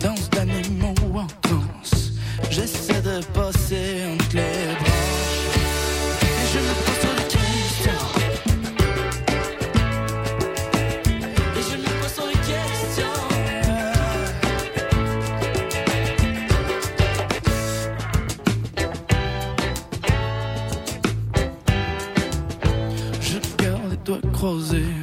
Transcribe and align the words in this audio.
danse 0.00 0.28
d'animaux 0.30 0.94
en 1.14 1.26
danse. 1.48 2.12
J'essaie 2.50 3.00
de 3.02 3.20
passer 3.32 4.04
entre 4.12 4.34
les 4.34 4.74
branches 4.80 5.46
et 6.22 6.46
je 6.52 6.58
me 6.58 6.72
pose 6.84 6.98
trop 7.02 7.14
de 7.14 7.26
questions. 7.36 8.04
Et 11.56 11.62
je 11.70 11.76
me 11.76 11.88
pose 12.00 12.14
trop 12.16 12.26
de 12.26 12.32
questions. 12.50 13.18
Je 23.20 23.38
garde 23.62 23.86
les 23.90 23.98
doigts 24.04 24.26
croisés, 24.32 24.94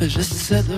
et 0.00 0.08
j'essaie 0.08 0.62
de 0.62 0.76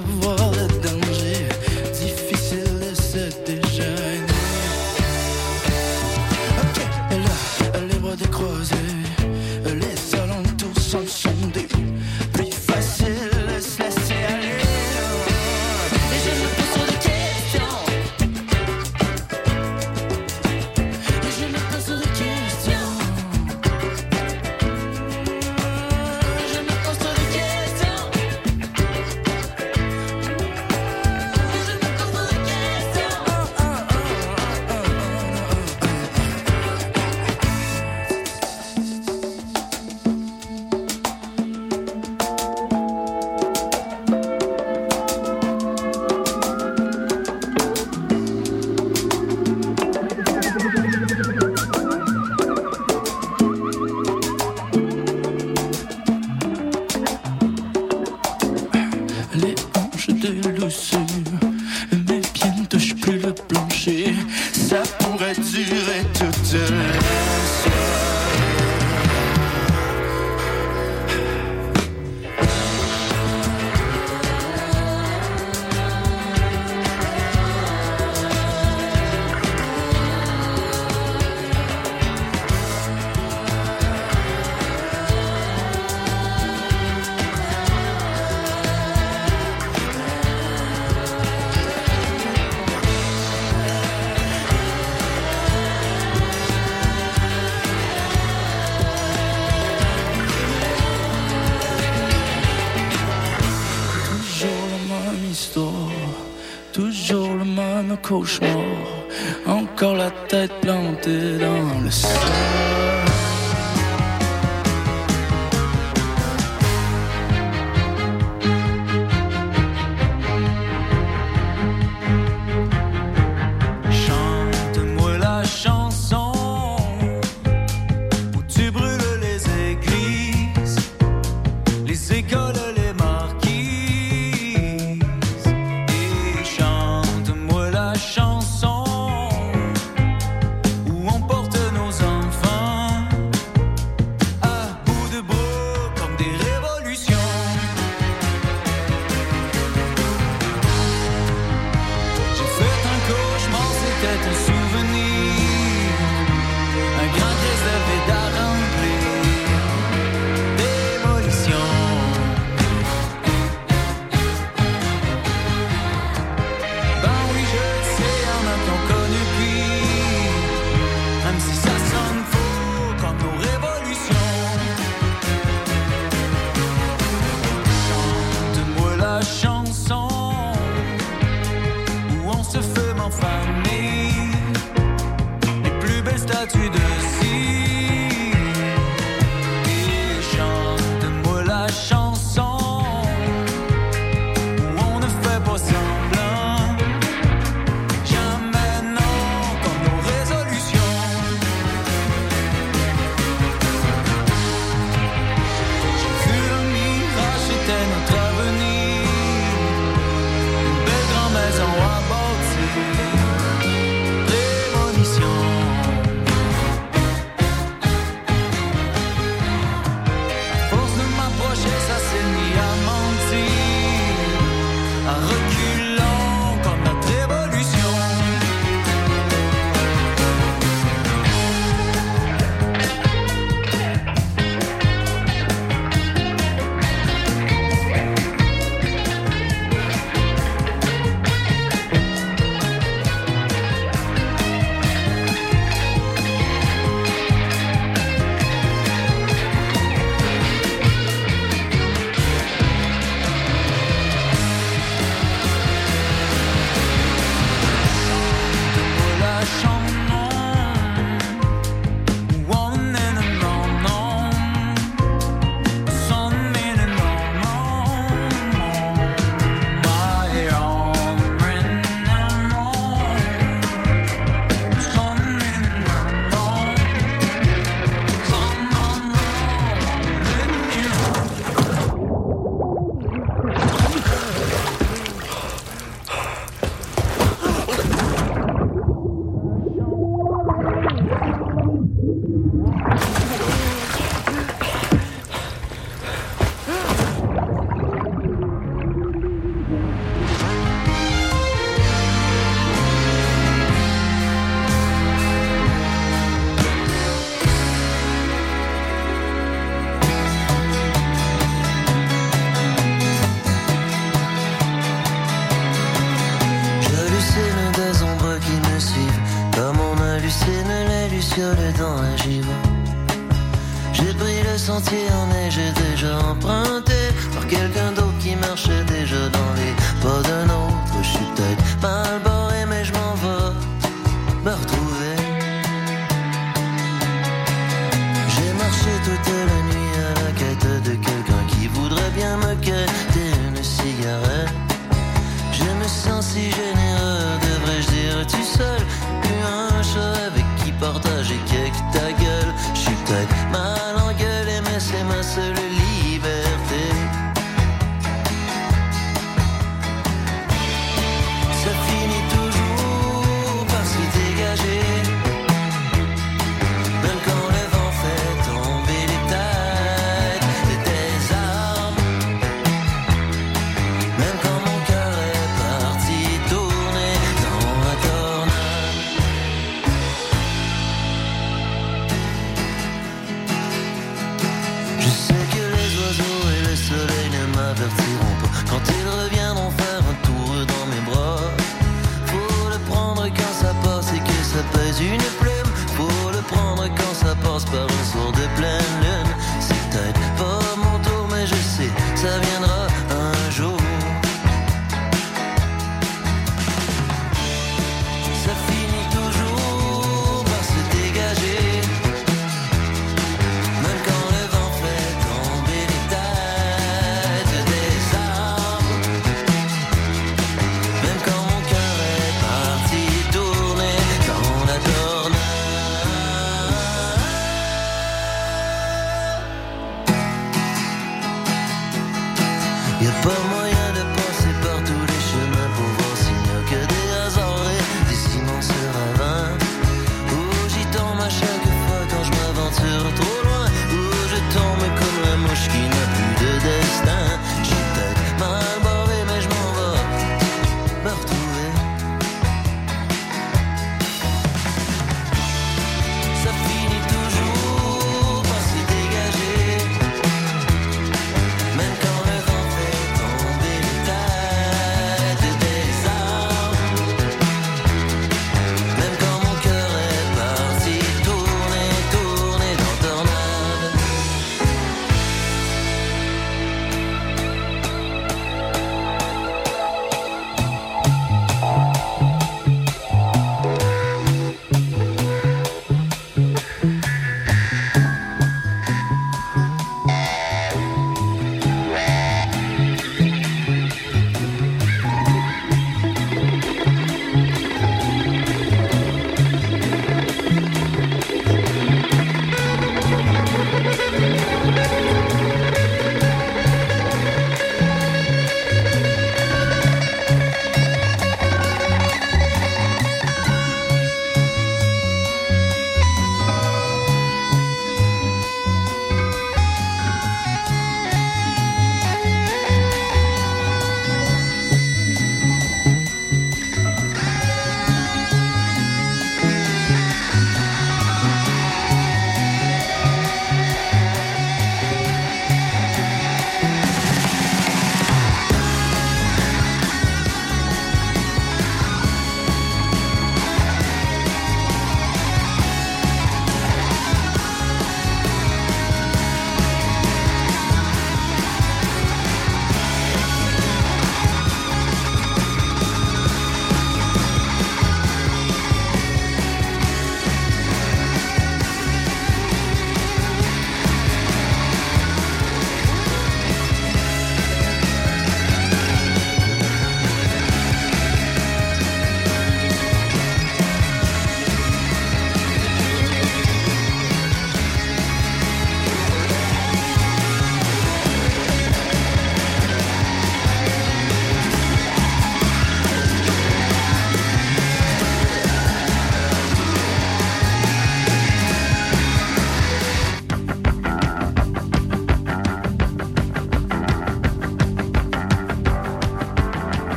pris 324.81 325.26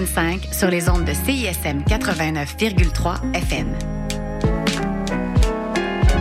25 0.00 0.48
sur 0.52 0.68
les 0.68 0.90
ondes 0.90 1.06
de 1.06 1.12
CISM 1.14 1.80
89,3 1.88 3.34
FM. 3.34 3.66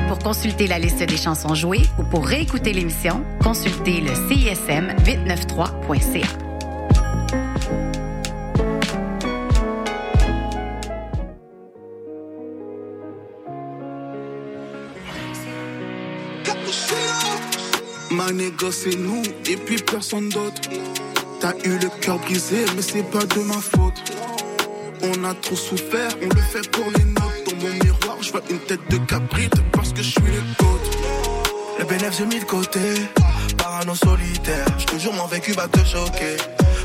Pour 0.08 0.18
consulter 0.20 0.68
la 0.68 0.80
liste 0.80 1.04
des 1.04 1.18
chansons 1.18 1.54
jouées 1.56 1.82
ou 2.00 2.04
pour 2.04 2.26
réécouter 2.26 2.72
l'émission, 2.72 3.22
consultez 3.44 4.00
le 4.00 4.16
CISM 4.30 4.96
893.ca. 5.04 6.28
Ma 18.12 18.32
négo, 18.32 18.72
c'est 18.72 18.96
nous 18.96 19.22
et 19.50 19.58
puis 19.58 19.82
personne 19.82 20.30
d'autre. 20.30 20.62
T'as 21.46 21.54
eu 21.64 21.78
le 21.78 21.90
cœur 22.02 22.18
brisé, 22.18 22.66
mais 22.76 22.82
c'est 22.82 23.04
pas 23.04 23.24
de 23.24 23.40
ma 23.42 23.54
faute. 23.54 24.02
On 25.04 25.24
a 25.24 25.36
trop 25.36 25.56
souffert, 25.56 26.10
on 26.20 26.26
le 26.26 26.42
fait 26.42 26.68
pour 26.72 26.86
les 26.98 27.04
notes. 27.04 27.22
Dans 27.46 27.56
mon 27.58 27.72
miroir, 27.84 28.18
je 28.20 28.32
vois 28.32 28.42
une 28.50 28.58
tête 28.58 28.80
de 28.90 28.98
cabrite 29.06 29.54
parce 29.72 29.94
que 29.94 30.02
je 30.02 30.10
suis 30.10 30.22
le 30.24 30.42
côte. 30.58 30.98
Le 31.78 31.86
bénéfice 31.86 32.18
j'ai 32.18 32.26
mis 32.26 32.40
de 32.40 32.46
côté, 32.46 32.80
parano 33.60 33.94
solitaire. 33.94 34.66
J'te 34.80 34.98
jure, 34.98 35.14
mon 35.14 35.28
vécu 35.28 35.52
va 35.52 35.68
te 35.68 35.86
choquer. 35.86 36.38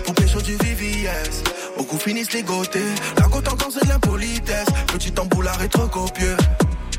Pour 0.04 0.14
pécho 0.14 0.42
du 0.42 0.56
VVS, 0.56 1.42
beaucoup 1.78 1.96
finissent 1.96 2.32
ligotés. 2.34 2.84
La 3.16 3.28
côte 3.28 3.50
encore 3.50 3.70
c'est 3.72 3.86
de 3.86 3.88
l'impolitesse. 3.88 4.68
Petit 4.88 5.18
emboulard 5.18 5.62
est 5.62 5.68
trop 5.68 5.88
copieux. 5.88 6.36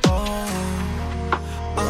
Oh, 0.07 1.81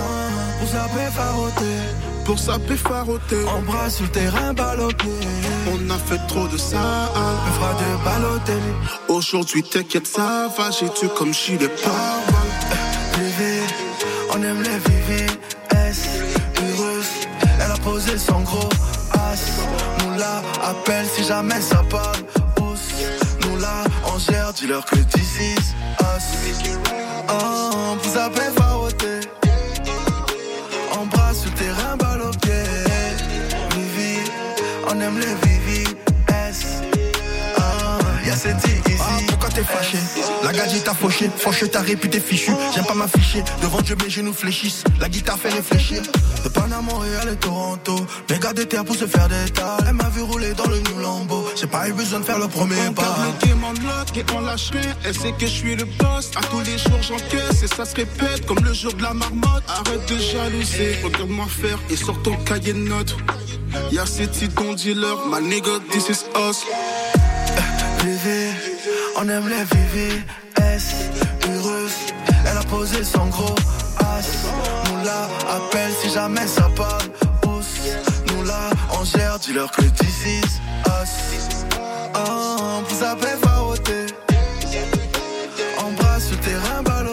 zapper, 0.66 1.10
faroter. 1.16 2.11
Pour 2.26 2.40
saper 2.40 2.78
faroter. 2.78 3.44
Embrasse 3.48 3.96
sur 3.96 4.06
le 4.06 4.12
terrain, 4.12 4.54
pied. 4.54 5.12
On 5.74 5.90
a 5.90 5.98
fait 5.98 6.20
trop 6.28 6.48
de 6.48 6.58
ça. 6.58 7.10
Me 7.46 7.52
fera 7.54 7.74
de 7.74 8.04
Balotelli. 8.06 8.74
Aujourd'hui, 9.08 9.64
t'inquiète, 9.64 10.08
ça 10.08 10.48
va. 10.58 10.72
J'ai 10.72 10.90
tué 10.90 11.08
comme 11.18 11.34
je 11.34 11.58
paroles. 11.58 11.68
Vivi, 13.18 13.62
on 14.34 14.44
aime 14.44 14.62
les 14.62 14.70
Vivi. 14.70 15.26
S, 15.72 16.08
heureuse. 16.58 17.06
Elle 17.60 17.72
a 17.72 17.78
posé 17.78 18.18
son 18.18 18.42
gros 18.42 18.70
as. 19.14 20.06
Nous 20.06 20.18
la 20.18 20.42
appelle 20.70 21.08
si 21.14 21.24
jamais 21.24 21.60
ça 21.62 21.84
parle. 21.90 22.18
Ous, 22.60 23.48
nous 23.48 23.58
la 23.58 23.84
on 24.14 24.20
gère, 24.20 24.54
dis-leur 24.54 24.86
que 24.86 24.96
this 24.96 25.40
is 25.40 25.74
us. 26.00 26.74
Oh, 27.30 27.98
vous 28.02 28.18
avez 28.18 28.52
faroté. 28.56 29.22
Sur 31.34 31.50
le 31.50 31.56
terrain, 31.56 31.96
on 34.94 35.00
aime 35.00 35.20
les 35.20 35.36
Vivi. 35.48 35.84
S, 36.28 36.66
ah, 37.58 37.98
y'a 38.26 38.36
cette 38.36 38.58
easy. 38.66 39.26
pourquoi 39.28 39.50
t'es 39.50 39.64
fâché? 39.64 39.98
La 40.44 40.52
gadget 40.52 40.84
t'a 40.84 40.94
fauché, 40.94 41.30
fauché 41.36 41.68
ta 41.70 41.82
réputé 41.82 42.20
fichu 42.20 42.52
J'aime 42.74 42.86
pas 42.86 42.94
m'afficher, 42.94 43.44
devant 43.62 43.82
Dieu 43.82 43.96
mes 44.04 44.10
genoux 44.10 44.34
fléchissent 44.34 44.84
La 45.00 45.08
guitare 45.08 45.38
fait 45.38 45.50
réfléchir 45.50 46.02
De 46.44 46.50
Panama, 46.50 46.82
Montréal 46.82 47.30
et 47.32 47.36
Toronto. 47.36 47.96
Les 48.30 48.40
gars 48.40 48.54
des 48.54 48.66
terres 48.66 48.86
pour 48.86 48.96
se 48.96 49.06
faire 49.06 49.28
des 49.28 49.52
tas. 49.52 49.78
Elle 49.88 49.94
m'a 49.94 50.10
vu 50.10 50.22
rouler 50.22 50.54
dans 50.54 50.68
le 50.68 50.80
New 50.80 51.00
Lambo. 51.00 51.46
J'ai 51.56 51.68
pas 51.68 51.88
eu 51.88 51.94
besoin 51.94 52.20
de 52.20 52.26
faire 52.26 52.40
le 52.40 52.48
premier 52.48 52.76
On 52.90 52.94
pas. 52.94 53.04
garde 53.04 53.34
le 53.42 53.48
game 53.48 53.64
en 53.64 53.72
lock 53.74 54.18
et 54.18 54.26
on 54.36 54.42
lâche 54.42 54.72
rien. 54.72 54.96
Elle 55.06 55.14
sait 55.14 55.32
que 55.34 55.46
je 55.46 55.52
suis 55.52 55.76
le 55.76 55.86
boss. 55.86 56.32
À 56.36 56.42
tous 56.48 56.62
les 56.62 56.78
jours 56.78 57.02
j'encaisse 57.02 57.64
et 57.64 57.68
ça 57.68 57.86
se 57.86 57.96
répète 57.96 58.46
comme 58.46 58.60
le 58.64 58.74
jour 58.74 58.94
de 58.94 59.04
la 59.04 59.14
marmotte. 59.14 59.64
Arrête 59.68 60.06
de 60.10 60.18
jalouser, 60.18 60.98
regarde-moi 61.04 61.46
faire 61.48 61.80
et 61.90 61.96
sors 61.96 62.22
ton 62.24 62.36
cahier 62.38 62.74
de 62.74 62.80
notes. 62.80 63.16
Y'a 63.92 64.06
ces 64.06 64.28
ton 64.28 64.74
dealer, 64.74 65.18
my 65.28 65.40
nigga, 65.40 65.80
this 65.92 66.10
is 66.10 66.26
us. 66.36 66.64
Vivi, 68.04 68.54
on 69.18 69.28
aime 69.30 69.50
les 69.50 69.64
Vivi. 69.64 70.22
S, 70.58 71.10
heureuse. 71.48 71.94
Elle 72.50 72.58
a 72.58 72.64
posé 72.64 73.04
son 73.04 73.28
gros 73.28 73.56
as. 74.00 74.28
Nous 74.90 75.06
la 75.06 75.26
appelle 75.56 75.92
si 76.02 76.10
jamais 76.10 76.48
ça 76.48 76.70
parle. 76.76 77.04
Ous, 77.46 77.64
nous 78.30 78.44
la 78.44 78.70
on 79.00 79.04
gère, 79.04 79.40
dis-leur 79.40 79.72
que 79.72 79.82
this 79.82 80.26
is 80.26 80.60
us. 80.86 81.58
Oh, 82.16 82.82
vous 82.88 83.04
avez 83.04 83.36
faroté. 83.44 84.08
Embrasse 85.78 86.32
le 86.32 86.38
terrain, 86.38 86.84
balle. 86.84 87.08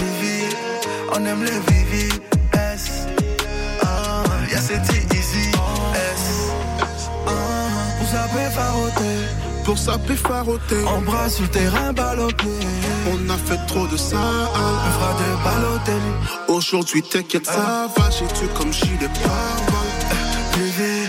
Vivi, 0.00 0.44
on 1.12 1.24
aime 1.24 1.44
les 1.44 1.50
Vivi. 1.50 1.79
Pour 9.64 9.78
saper 9.78 10.16
faroter, 10.16 10.84
Embrasse 10.84 11.34
sur 11.34 11.44
le 11.44 11.50
terrain, 11.50 11.94
pied. 11.94 12.48
on 13.12 13.30
a 13.30 13.36
fait 13.36 13.64
trop 13.66 13.86
de 13.86 13.96
ça. 13.96 14.16
Me 14.16 14.90
fera 14.92 15.12
de 15.20 15.44
Balotelli. 15.44 16.12
Aujourd'hui, 16.48 17.02
t'inquiète, 17.02 17.46
ça 17.46 17.86
va. 17.96 18.10
J'ai 18.10 18.26
tué 18.34 18.48
comme 18.56 18.70
des 18.70 19.08
paroles. 19.20 19.90
Vivi, 20.54 21.08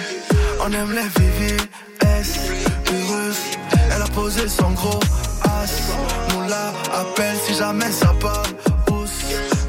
on 0.63 0.71
aime 0.73 0.91
les 0.91 1.09
Vivi. 1.19 1.57
S, 2.19 2.39
heureuse. 2.91 3.37
Elle 3.95 4.01
a 4.01 4.07
posé 4.13 4.47
son 4.47 4.71
gros 4.71 4.99
as? 5.43 6.33
Nous 6.33 6.47
la 6.47 6.69
appelle 6.99 7.37
si 7.45 7.55
jamais 7.55 7.91
ça. 7.91 8.13
Ous, 8.91 9.05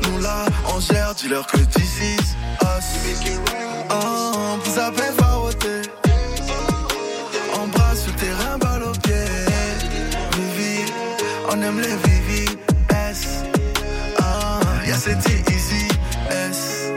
nous 0.03 0.19
la 0.21 0.45
on 0.75 0.81
gère, 0.81 1.15
dis-leur 1.15 1.47
que 1.47 1.59
this 1.59 1.99
is 2.01 2.37
us. 2.61 3.37
Oh, 3.91 4.59
vous 4.65 4.79
avez 4.79 5.13
faroté. 5.19 6.12
Aime 11.63 11.81
les 11.81 11.97
Vivi. 11.97 12.45
S, 12.91 13.45
ah, 14.19 14.61
y'a 14.87 14.97
easy. 15.51 15.89
S. 16.31 16.91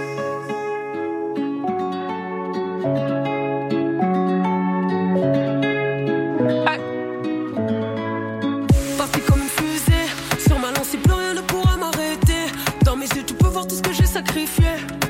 Comme 9.28 9.42
une 9.42 9.50
fusée, 9.50 10.06
sur 10.46 10.60
ma 10.60 10.72
lancée, 10.72 10.98
plus 10.98 11.14
rien 11.14 11.34
ne 11.34 11.42
pourra 11.42 11.78
m'arrêter. 11.78 12.52
Dans 12.84 12.96
mes 12.96 13.08
yeux, 13.08 13.24
tu 13.26 13.34
peux 13.34 13.48
voir 13.48 13.66
tout 13.66 13.76
ce 13.76 13.82
que 13.82 13.94
j'ai 13.94 14.06
sacrifié. 14.06 14.66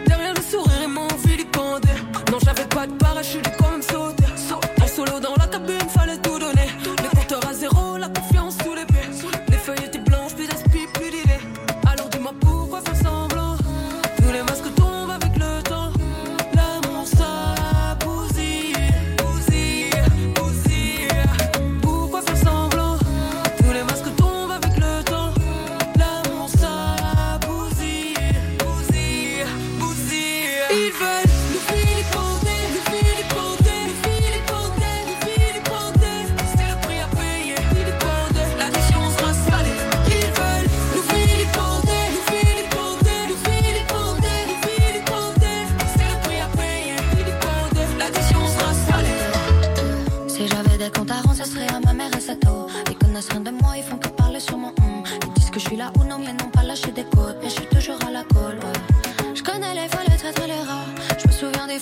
Derrière 0.06 0.34
le 0.34 0.42
sourire 0.42 0.82
et 0.84 0.88
mon 0.88 1.08
vilipendé. 1.26 1.90
Non, 2.32 2.38
j'avais 2.44 2.66
pas 2.66 2.88
de 2.88 2.94
parachute, 2.94 3.50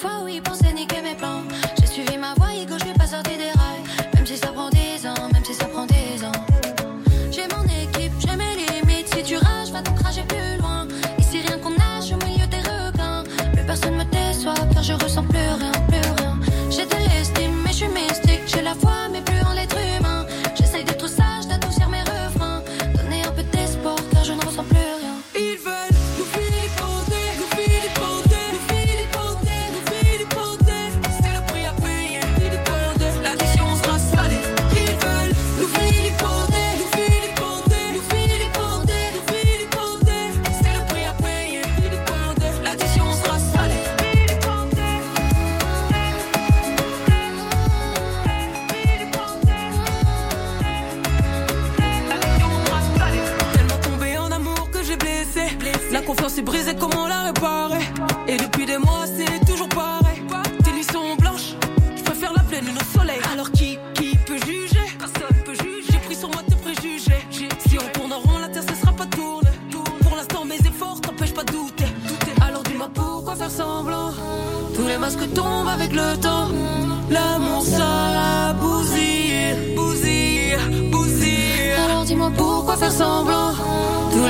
fois 0.03 0.21
où 0.23 0.27
ils 0.27 0.41
pensaient 0.41 0.73
niquer 0.73 1.01
mes 1.01 1.15
plans. 1.15 1.43
J'ai 1.79 1.87
suivi 1.87 2.17
ma 2.17 2.33
voie, 2.33 2.51
Hugo, 2.53 2.75
je 2.77 2.85
suis 2.85 2.93
pas 2.93 3.07
sorti 3.07 3.37
des 3.37 3.51
rails. 3.59 3.92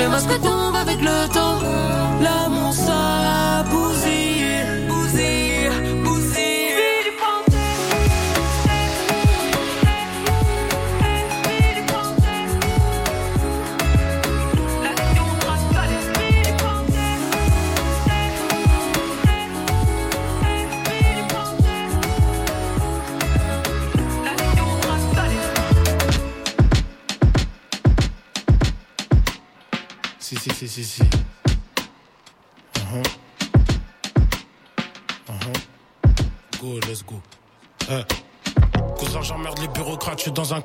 Les 0.04 0.10
masques 0.10 0.42
tombent 0.42 0.76
avec 0.76 1.00
le 1.02 1.34
temps. 1.34 1.53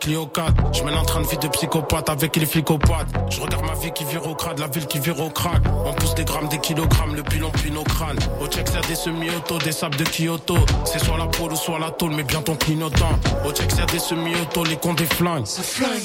Clio 0.09 0.25
4. 0.25 0.73
Je 0.73 0.85
mène 0.85 0.95
en 0.95 1.05
train 1.05 1.21
de 1.21 1.27
vie 1.27 1.37
de 1.37 1.49
psychopathe 1.49 2.09
avec 2.09 2.35
les 2.35 2.47
psychopathes. 2.47 3.09
Je 3.29 3.43
regarde 3.43 3.67
ma 3.67 3.75
vie 3.75 3.93
qui 3.93 4.05
vire 4.05 4.27
au 4.27 4.35
crade, 4.35 4.59
la 4.59 4.67
ville 4.67 4.87
qui 4.87 4.99
vire 4.99 5.21
au 5.21 5.29
crack. 5.29 5.61
On 5.85 5.93
pousse 5.93 6.15
des 6.15 6.25
grammes, 6.25 6.49
des 6.49 6.59
kilogrammes, 6.61 7.15
le 7.15 7.23
pilon 7.23 7.51
puis 7.53 7.71
nos 7.71 7.83
crânes. 7.83 8.19
Au 8.41 8.47
check, 8.47 8.67
c'est 8.69 8.89
des 8.89 8.95
semi-auto, 8.95 9.59
des 9.59 9.71
sables 9.71 9.97
de 9.97 10.05
Kyoto. 10.05 10.57
C'est 10.87 11.05
soit 11.05 11.19
la 11.19 11.27
pôle 11.27 11.53
ou 11.53 11.57
soit 11.57 11.79
la 11.79 11.91
tôle, 11.91 12.13
mais 12.15 12.23
bien 12.23 12.41
ton 12.41 12.57
clignotant. 12.57 13.19
Au 13.45 13.53
check, 13.53 13.71
c'est 13.71 13.85
des 13.93 13.99
semi-auto, 13.99 14.65
les 14.65 14.77
cons 14.77 14.95
des 14.95 15.05
flingues. 15.05 15.45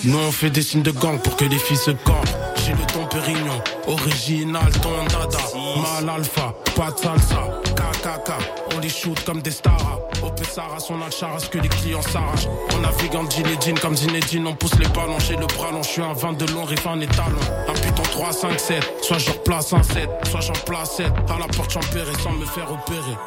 Nous, 0.04 0.18
on 0.18 0.32
fait 0.34 0.50
des 0.50 0.63
signes 0.63 0.84
de 0.84 0.92
gang 0.92 1.18
pour 1.20 1.38
que 1.38 1.46
les 1.46 1.58
filles 1.58 1.78
se 1.78 1.92
campent. 1.92 2.28
J'ai 2.66 2.74
le 2.74 2.86
ton 2.92 3.06
Pérignon, 3.06 3.62
original, 3.88 4.70
ton 4.82 4.89
dada. 5.18 5.39
Mal 6.04 6.16
alpha, 6.18 6.54
pas 6.76 6.92
de 6.92 7.00
salsa, 7.00 7.62
KKK. 7.74 8.34
On 8.76 8.80
les 8.80 8.89
shoot 8.89 9.24
comme 9.24 9.42
des 9.42 9.52
stars. 9.52 10.00
Au 10.54 10.56
Pessara, 10.56 10.80
son 10.80 11.02
à 11.02 11.39
ce 11.39 11.50
que 11.50 11.58
les 11.58 11.68
clients 11.68 12.02
s'arrachent. 12.04 12.48
On 12.76 12.80
navigue 12.80 13.16
en 13.16 13.28
jean 13.28 13.44
et 13.48 13.74
comme 13.74 13.96
Zinedine, 13.96 14.46
on 14.46 14.54
pousse 14.54 14.78
les 14.78 14.88
ballons. 14.88 15.18
J'ai 15.20 15.36
le 15.36 15.48
bras 15.48 15.72
long, 15.72 15.82
je 15.82 15.89
suis 15.89 16.02
un 16.02 16.13
20 16.13 16.34
de 16.34 16.46
long, 16.54 16.63
riff 16.66 16.86
en 16.86 17.00
étalon. 17.00 17.39
Un 17.68 17.74
putain 17.74 18.04
3, 18.04 18.34
5, 18.34 18.60
7. 18.60 18.94
Soit 19.02 19.18
je 19.18 19.32
replace 19.32 19.74
un 19.74 19.82
7, 19.82 20.10
soit 20.30 20.42
j'en 20.42 20.54
place 20.54 20.98
7. 20.98 21.08
À 21.08 21.39
la 21.39 21.48
porte, 21.48 21.72
j'empérais 21.72 22.13
sans 22.22 22.34
me 22.34 22.46
faire 22.46 22.72
opérer. 22.72 23.18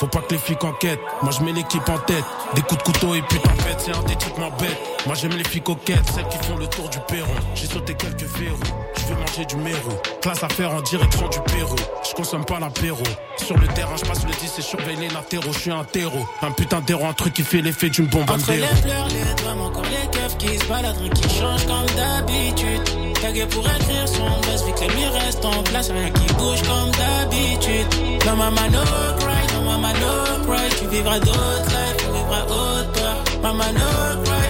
Faut 0.00 0.06
pas 0.06 0.20
que 0.20 0.32
les 0.32 0.38
flics 0.38 0.64
enquêtent, 0.64 0.98
moi 1.20 1.30
je 1.30 1.44
mets 1.44 1.52
l'équipe 1.52 1.86
en 1.86 1.98
tête. 1.98 2.24
Des 2.54 2.62
coups 2.62 2.78
de 2.78 2.82
couteau 2.84 3.14
et 3.14 3.20
putain 3.20 3.50
pète, 3.66 3.80
c'est 3.80 3.94
un 3.94 4.02
des 4.04 4.16
types 4.16 4.38
m'embête. 4.38 4.78
Moi 5.04 5.14
j'aime 5.14 5.36
les 5.36 5.44
filles 5.44 5.60
coquettes, 5.60 6.10
celles 6.14 6.26
qui 6.28 6.38
font 6.38 6.56
le 6.56 6.66
tour 6.68 6.88
du 6.88 6.98
perron. 7.06 7.34
J'ai 7.54 7.66
sauté 7.66 7.92
quelques 7.92 8.22
verrous, 8.22 8.56
je 8.96 9.12
veux 9.12 9.20
manger 9.20 9.44
du 9.44 9.56
méro. 9.56 9.90
Classe 10.22 10.42
à 10.42 10.48
faire 10.48 10.72
en 10.72 10.80
direction 10.80 11.28
du 11.28 11.38
Pérou. 11.40 11.76
Je 12.08 12.14
consomme 12.14 12.46
pas 12.46 12.58
l'apéro. 12.58 13.02
Sur 13.36 13.58
le 13.58 13.66
terrain, 13.68 13.94
je 13.96 14.06
passe 14.06 14.24
le 14.24 14.32
10 14.32 14.58
et 14.58 14.62
surveille 14.62 14.96
les 14.96 15.08
latéraux. 15.08 15.52
Je 15.52 15.58
suis 15.58 15.70
un 15.70 15.84
terreau, 15.84 16.26
un 16.40 16.50
putain 16.50 16.80
d'héros, 16.80 17.06
un 17.06 17.12
truc 17.12 17.34
qui 17.34 17.42
fait 17.42 17.60
l'effet 17.60 17.90
d'une 17.90 18.06
bombe 18.06 18.30
Entre 18.30 18.52
les 18.52 18.58
fleurs, 18.58 19.08
les 19.08 19.34
drames, 19.42 19.60
encore 19.60 19.84
les 19.84 20.08
keufs 20.10 20.38
qui 20.38 20.58
se 20.58 20.64
baladent, 20.66 21.12
qui 21.12 21.28
changent 21.28 21.66
comme 21.66 21.86
d'habitude. 21.94 23.14
Tagué 23.20 23.44
pour 23.46 23.66
écrire 23.66 24.08
son 24.08 24.40
buzz, 24.40 24.64
vu 24.64 24.72
que 24.72 24.92
les 24.94 25.08
reste 25.08 25.44
en 25.44 25.62
place, 25.62 25.90
rien 25.90 26.10
qui 26.10 26.32
bouge 26.34 26.62
comme 26.62 26.90
d'habitude. 26.92 27.86
Non, 28.26 28.36
maman, 28.36 28.70
no 28.70 28.80
cry, 29.18 29.26
non, 29.26 29.39
maman, 29.70 29.92
no 30.00 30.44
cry. 30.46 30.68
Tu 30.78 30.86
vivras 30.88 31.20
d'autres 31.20 31.70
lives, 31.74 31.96
tu 31.98 32.06
vivras 32.16 32.44
haute 32.48 32.92
peur. 32.92 33.16
Maman, 33.42 33.72
no 33.72 34.22
cry, 34.24 34.44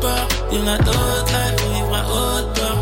peur. 0.00 0.28
Il 0.52 0.58
y 0.58 0.62
en 0.62 0.66
a 0.68 0.78
d'autres 0.78 1.32
lives, 1.32 1.74
haute 2.12 2.54
peur. 2.54 2.76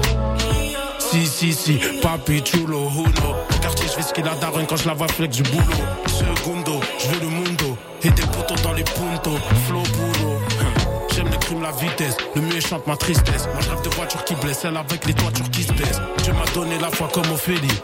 Si, 0.99 1.27
si, 1.27 1.53
si, 1.53 1.79
papi 2.01 2.43
chulo, 2.43 2.89
huno. 2.89 3.37
Quartier, 3.61 3.87
je 3.87 3.93
fais 3.93 4.03
ce 4.03 4.13
qu'il 4.15 4.27
a 4.27 4.35
daronne 4.37 4.67
quand 4.67 4.77
je 4.77 4.89
la 4.89 4.95
vois 4.95 5.09
flex 5.09 5.37
du 5.37 5.43
boulot. 5.43 5.85
Segundo, 6.07 6.81
je 6.99 7.09
veux 7.09 7.21
le 7.21 7.29
mundo. 7.29 7.77
Et 8.03 8.11
des 8.11 8.23
potos 8.23 8.61
dans 8.63 8.73
les 8.73 8.85
puntos. 8.85 9.39
Flow 9.67 9.83
boulot. 9.83 10.39
J'aime 11.15 11.29
le 11.29 11.37
crime, 11.37 11.63
la 11.63 11.73
vitesse. 11.73 12.17
Le 12.35 12.41
mieux 12.41 12.61
chante 12.61 12.87
ma 12.87 12.97
tristesse. 12.97 13.47
Moi, 13.53 13.61
je 13.61 13.69
rêve 13.69 13.83
de 13.83 13.91
voitures 13.91 14.25
qui 14.25 14.35
blessent, 14.37 14.61
celle 14.61 14.77
avec 14.77 15.05
les 15.05 15.13
toitures 15.13 15.51
qui 15.51 15.65
se 15.65 15.73
baissent. 15.73 16.01
Dieu 16.23 16.33
m'a 16.33 16.51
donné 16.55 16.79
la 16.79 16.91
foi 16.91 17.09
comme 17.13 17.31
Ophélie. 17.31 17.83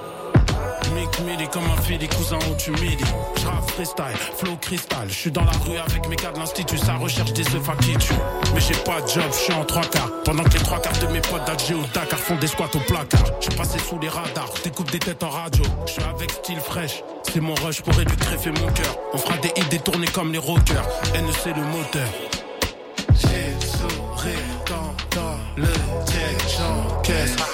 Mick 0.94 1.20
Millie 1.20 1.48
comme 1.48 1.64
un 1.64 1.80
fili, 1.82 2.08
cousin 2.08 2.38
où 2.50 2.54
tu 2.56 2.70
midi. 2.72 3.04
J'rappe 3.40 3.70
freestyle, 3.70 4.16
flow 4.36 4.56
cristal. 4.60 5.08
Je 5.08 5.14
suis 5.14 5.30
dans 5.30 5.44
la 5.44 5.52
rue 5.52 5.78
avec 5.78 6.08
mes 6.08 6.16
gars 6.16 6.32
de 6.32 6.38
l'institut, 6.38 6.78
ça 6.78 6.94
recherche 6.94 7.32
des 7.32 7.46
œufs 7.54 7.68
à 7.68 7.76
qui 7.76 7.96
tu. 7.96 8.12
Mais 8.54 8.60
j'ai 8.60 8.74
pas 8.84 9.00
de 9.00 9.08
job, 9.08 9.24
je 9.30 9.36
suis 9.36 9.52
en 9.52 9.64
trois 9.64 9.84
quarts. 9.84 10.10
Pendant 10.24 10.44
que 10.44 10.54
les 10.54 10.60
trois 10.64 10.80
quarts 10.80 10.98
de 10.98 11.06
mes 11.08 11.20
potes 11.20 11.44
d'Alger 11.46 11.74
au 11.74 11.84
Dakar 11.94 12.18
font 12.18 12.36
des 12.36 12.46
squats 12.46 12.70
au 12.74 12.80
placard. 12.80 13.24
J'ai 13.40 13.56
passé 13.56 13.78
sous 13.78 13.98
les 13.98 14.08
radars, 14.08 14.52
découpe 14.64 14.90
des 14.90 14.98
têtes 14.98 15.22
en 15.22 15.30
radio. 15.30 15.64
Je 15.86 15.92
suis 15.92 16.02
avec 16.02 16.30
style 16.30 16.60
fraîche. 16.60 17.02
C'est 17.22 17.40
mon 17.40 17.54
rush 17.54 17.82
pour 17.82 17.94
éduquer 18.00 18.24
greffer 18.24 18.50
mon 18.50 18.72
cœur. 18.72 18.96
On 19.12 19.18
fera 19.18 19.36
des 19.38 19.48
hits 19.56 19.68
détournés 19.70 20.08
comme 20.08 20.32
les 20.32 20.38
rockers. 20.38 20.86
NEC 21.14 21.56
le 21.56 21.64
moteur. 21.64 22.08
J'ai 23.14 23.54
le 23.54 23.66
sourire 23.66 24.38
dans 25.14 25.38
le 25.56 25.66
check, 26.06 26.56
j'encaisse. 26.56 27.47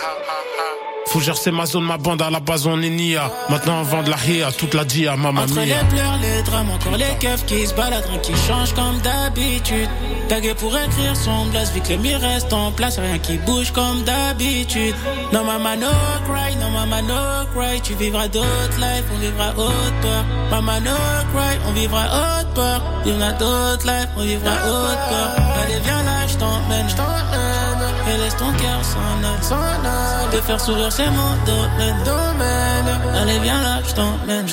Fougère 1.15 1.37
c'est 1.37 1.53
ma 1.53 1.65
zone, 1.65 1.85
ma 1.85 1.97
bande 1.97 2.23
à 2.23 2.29
la 2.29 2.41
base 2.41 2.67
on 2.67 2.83
est 2.83 2.91
nia. 2.91 3.31
Maintenant 3.49 3.79
on 3.79 3.83
vend 3.85 4.03
de 4.03 4.11
la 4.11 4.17
ria, 4.17 4.51
toute 4.51 4.75
la 4.75 4.85
dia, 4.85 5.15
maman 5.15 5.43
Entre 5.43 5.61
les 5.61 5.67
mia. 5.67 5.85
pleurs, 5.85 6.19
les 6.21 6.43
drames, 6.43 6.71
encore 6.73 6.97
les 6.97 7.15
keufs 7.21 7.47
qui 7.47 7.65
se 7.69 7.73
baladent, 7.73 8.05
rien 8.11 8.19
qui 8.19 8.33
change 8.49 8.73
comme 8.75 8.99
d'habitude. 8.99 9.89
Tagué 10.29 10.55
pour 10.55 10.77
écrire 10.77 11.15
son 11.15 11.47
blast, 11.53 11.73
vu 11.73 11.81
que 11.83 11.91
les 11.91 11.99
murs 11.99 12.21
restent 12.21 12.53
en 12.53 12.73
place, 12.73 12.99
rien 12.99 13.19
qui 13.19 13.37
bouge 13.39 13.71
comme 13.71 14.03
d'habitude. 14.03 14.97
Non, 15.33 15.45
maman, 15.45 15.77
no 15.77 15.87
cry, 16.27 16.57
non, 16.57 16.71
maman, 16.71 17.03
no 17.07 17.47
cry. 17.55 17.81
Tu 17.81 17.95
vivras 17.95 18.27
d'autres 18.27 18.79
lives, 18.79 19.05
on 19.15 19.19
vivra 19.21 19.51
haute 19.57 19.95
peur. 20.03 20.25
Maman, 20.51 20.81
no 20.81 20.97
cry, 21.33 21.55
on 21.69 21.73
vivra 21.75 22.07
haute 22.07 22.55
peur. 22.57 22.83
Il 23.07 23.13
y 23.13 23.17
en 23.17 23.21
a 23.21 23.33
d'autres 23.35 23.87
lives, 23.87 24.09
on 24.17 24.23
vivra 24.23 24.51
haute 24.51 25.05
peur. 25.11 25.45
Allez, 25.63 25.79
viens 25.85 26.03
là, 26.03 26.27
je 26.27 26.35
t'emmène, 26.39 26.89
je 26.89 26.97
t'emmène. 26.97 27.74
Et 28.07 28.17
laisse 28.19 28.37
ton 28.37 28.53
cœur 28.53 28.81
s'en 28.85 28.99
aller. 29.25 30.31
Te 30.31 30.41
faire 30.43 30.61
sourire, 30.61 30.93
c'est 30.93 31.11
mon 31.11 31.35
domaine, 31.47 31.97
domaine. 32.05 32.89
Allez, 33.21 33.39
viens 33.39 33.63
là, 33.63 33.81
je 33.87 33.95
t'emmène. 33.95 34.47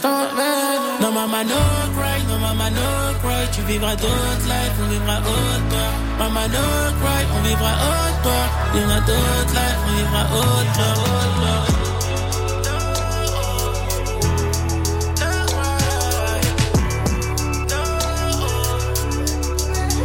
Non, 1.01 1.11
maman, 1.11 1.43
no 1.43 1.55
cry, 1.97 2.23
non, 2.29 2.37
maman, 2.39 2.69
no 2.69 3.13
cry. 3.21 3.43
Tu 3.51 3.61
vivras 3.63 3.95
d'autres 3.95 4.45
lives, 4.45 4.77
on 4.83 4.87
vivra 4.89 5.17
haute 5.17 5.65
peur. 5.69 5.91
Maman, 6.19 6.47
no 6.47 6.65
cry, 7.01 7.21
on 7.35 7.41
vivra 7.47 7.71
haute 7.83 8.19
peur. 8.23 8.47
Il 8.73 8.81
y 8.81 8.85
en 8.85 8.89
a 8.89 8.99
d'autres 9.01 9.53
lives, 9.53 9.81
on 9.87 9.93
vivra 9.97 10.23
peur. 10.33 11.01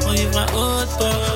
On 0.06 0.10
vivra 0.10 0.44
haute 0.54 1.35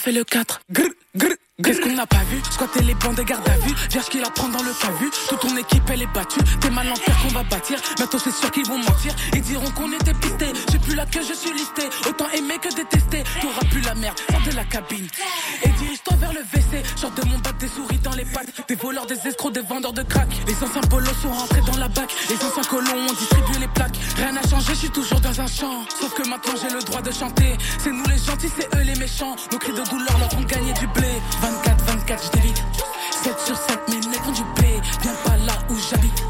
peur. 0.00 0.06
Le 0.06 0.08
9 0.08 0.08
et 0.08 0.12
le 0.12 0.24
4. 0.24 0.60
Grr, 0.70 0.82
grr. 0.82 0.99
Qu'est-ce 1.62 1.80
qu'on 1.80 1.92
n'a 1.92 2.06
pas 2.06 2.22
vu? 2.30 2.40
Squatter 2.50 2.82
les 2.82 2.94
bancs 2.94 3.14
de 3.14 3.22
garde 3.22 3.48
à 3.48 3.56
vue. 3.58 3.74
Vierge 3.90 4.08
qui 4.08 4.20
la 4.20 4.30
prend 4.30 4.48
dans 4.48 4.62
le 4.62 4.72
cas 4.72 4.90
vu. 5.00 5.10
Toute 5.28 5.40
ton 5.40 5.56
équipe 5.56 5.82
elle 5.90 6.02
est 6.02 6.12
battue. 6.14 6.40
T'es 6.60 6.70
mal 6.70 6.88
en 6.88 6.94
terre 6.94 7.16
qu'on 7.22 7.34
va 7.34 7.42
bâtir. 7.42 7.78
Bientôt 7.96 8.18
c'est 8.18 8.32
sûr 8.32 8.50
qu'ils 8.50 8.66
vont 8.66 8.78
mentir. 8.78 9.14
Ils 9.34 9.42
diront 9.42 9.70
qu'on 9.72 9.92
était 9.92 10.14
pistés. 10.14 10.52
J'ai 10.70 10.78
plus 10.78 10.94
la 10.94 11.06
queue 11.06 11.22
je 11.26 11.34
suis 11.34 11.52
listé. 11.52 11.82
Autant 12.08 12.28
aimer 12.30 12.58
que 12.58 12.74
détester. 12.74 13.24
T'auras 13.40 13.66
plus 13.70 13.80
la 13.82 13.94
merde. 13.94 14.16
Sors 14.30 14.40
de 14.40 14.56
la 14.56 14.64
cabine. 14.64 15.06
Et 15.62 15.68
dirige-toi 15.68 16.16
vers 16.16 16.32
le 16.32 16.40
WC 16.40 16.82
Sors 16.96 17.10
de 17.10 17.28
mon 17.28 17.38
bac 17.38 17.56
des 17.58 17.68
souris 17.68 17.98
dans 17.98 18.12
les 18.12 18.24
pattes. 18.24 18.48
Des 18.68 18.74
voleurs, 18.76 19.06
des 19.06 19.18
escrocs, 19.26 19.52
des 19.52 19.60
vendeurs 19.60 19.92
de 19.92 20.02
crack. 20.02 20.28
Les 20.46 20.54
anciens 20.54 20.82
polos 20.82 21.14
sont 21.20 21.30
rentrés 21.30 21.62
dans 21.66 21.78
la 21.78 21.88
bac. 21.88 22.10
Les 22.28 22.36
anciens 22.36 22.64
colons 22.70 23.06
ont 23.08 23.12
distribué 23.12 23.58
les 23.60 23.68
plaques. 23.68 23.96
Rien 24.16 24.32
n'a 24.32 24.42
changé, 24.42 24.72
je 24.74 24.78
suis 24.78 24.90
toujours 24.90 25.20
dans 25.20 25.40
un 25.40 25.46
champ. 25.46 25.84
Sauf 26.00 26.14
que 26.14 26.28
maintenant 26.28 26.54
j'ai 26.60 26.74
le 26.74 26.82
droit 26.82 27.02
de 27.02 27.12
chanter. 27.12 27.56
C'est 27.78 27.92
nous 27.92 28.04
les 28.04 28.18
gentils, 28.18 28.50
c'est 28.56 28.68
eux 28.76 28.82
les 28.82 28.98
méchants. 28.98 29.36
Nos 29.52 29.58
cris 29.58 29.72
de 29.72 29.82
douleur 29.90 30.18
leur 30.18 30.30
font 30.30 30.42
gagner 30.42 30.72
du 30.74 30.86
blé 30.88 31.10
24, 31.50 31.84
24, 31.84 32.24
je 32.24 32.30
t'évite 32.30 32.62
7 33.22 33.34
sur 33.44 33.56
7, 33.56 33.78
mes 33.88 33.96
nègres 33.96 34.24
font 34.24 34.32
du 34.32 34.44
blé 34.56 34.80
Viens 35.02 35.14
pas 35.24 35.36
là 35.36 35.52
où 35.68 35.74
j'habite 35.90 36.24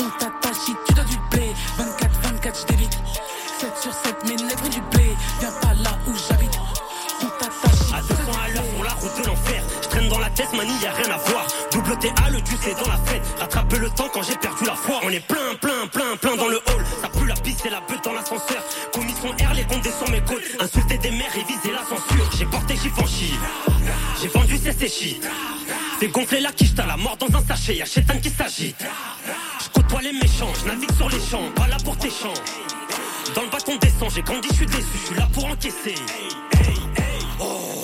On 0.00 0.08
t'attache 0.18 0.56
si 0.64 0.74
tu 0.86 0.94
dois 0.94 1.04
du 1.04 1.18
blé 1.30 1.52
24, 1.76 2.10
24, 2.32 2.60
je 2.60 2.64
t'évite 2.66 2.98
7 3.60 3.72
sur 3.80 3.92
7, 3.92 4.24
mes 4.24 4.36
nègres 4.36 4.58
font 4.58 4.68
du 4.68 4.80
blé 4.92 5.14
Viens 5.40 5.52
pas 5.60 5.74
là 5.74 5.98
où 6.08 6.12
j'habite 6.28 6.58
On 7.22 7.26
t'attache 7.26 7.78
si 7.86 7.94
À 7.94 8.00
200 8.00 8.14
à 8.44 8.48
l'heure 8.48 8.64
sur 8.74 8.84
la 8.84 8.92
route 8.94 9.22
de 9.22 9.26
l'enfer. 9.26 9.62
Je 9.82 9.88
traîne 9.88 10.08
dans 10.08 10.18
la 10.18 10.30
tête, 10.30 10.52
manie, 10.54 10.72
y 10.82 10.86
a 10.86 10.92
rien 10.92 11.14
à 11.14 11.18
voir. 11.18 11.46
Double 11.70 11.96
TA, 11.98 12.30
le 12.30 12.40
du 12.40 12.56
c'est 12.60 12.74
dans 12.74 12.88
la 12.88 12.98
fête. 13.04 13.22
Rattraper 13.38 13.78
le 13.78 13.90
temps 13.90 14.08
quand 14.12 14.22
j'ai 14.22 14.36
perdu 14.36 14.64
la 14.64 14.74
foi. 14.74 15.00
On 15.04 15.10
est 15.10 15.24
plein, 15.26 15.54
plein, 15.60 15.86
plein, 15.92 16.16
plein 16.20 16.36
dans 16.36 16.48
le 16.48 16.56
hall. 16.56 16.84
Ça 17.02 17.08
pue 17.08 17.26
la 17.26 17.34
piste 17.34 17.66
et 17.66 17.70
la 17.70 17.80
butte 17.80 18.02
dans 18.04 18.12
l'ascenseur. 18.12 18.62
Commission 18.92 19.30
R, 19.30 19.54
les 19.54 19.64
comptes 19.64 19.84
sur 19.84 20.10
mes 20.10 20.22
côtes. 20.22 20.42
Insulter 20.60 20.98
des 20.98 21.10
mères 21.10 21.36
et 21.36 21.44
viser 21.44 21.72
la 21.72 21.84
censure. 21.84 22.30
J'ai 22.36 22.46
porté 22.46 22.76
Givenchy. 22.76 23.34
J'ai 24.24 24.30
vendu 24.30 24.56
ces 24.56 24.72
séchis. 24.72 25.20
C'est 26.00 26.08
gonflé 26.08 26.40
la 26.40 26.50
quiche, 26.50 26.74
t'as 26.74 26.86
la 26.86 26.96
mort 26.96 27.18
dans 27.18 27.26
un 27.36 27.44
sachet, 27.44 27.76
y'a 27.76 27.84
Shetan 27.84 28.18
qui 28.18 28.30
s'agite. 28.30 28.82
Je 29.62 29.68
côtoie 29.68 30.00
les 30.00 30.14
méchants, 30.14 30.50
je 30.62 30.66
navigue 30.66 30.96
sur 30.96 31.10
les 31.10 31.20
champs, 31.20 31.50
pas 31.54 31.68
là 31.68 31.76
pour 31.84 31.94
tes 31.98 32.08
champs. 32.08 32.32
Dans 33.34 33.42
le 33.42 33.50
bâton 33.50 33.76
descend, 33.76 34.10
j'ai 34.14 34.22
grandi, 34.22 34.48
je 34.48 34.54
suis 34.54 34.66
déçu, 34.66 34.86
je 34.94 35.06
suis 35.08 35.14
là 35.16 35.28
pour 35.30 35.44
encaisser. 35.44 35.96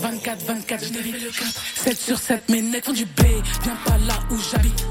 24, 0.01 0.47
24, 0.47 0.85
je 0.87 0.93
mérite 0.95 1.23
le 1.23 1.31
4. 1.31 1.63
7 1.85 1.99
sur 1.99 2.19
7, 2.19 2.49
mes 2.49 2.63
nets 2.63 2.87
font 2.87 2.95
du 2.95 3.05
blé. 3.05 3.43
Viens 3.63 3.77
pas 3.85 3.99
là 3.99 4.19
où 4.31 4.39
j'habite. 4.51 4.87